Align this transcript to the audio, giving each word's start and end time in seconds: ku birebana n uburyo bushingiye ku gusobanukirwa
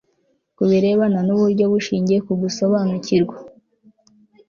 ku 0.55 0.63
birebana 0.69 1.19
n 1.23 1.29
uburyo 1.35 1.63
bushingiye 1.71 2.19
ku 2.25 2.33
gusobanukirwa 2.41 3.35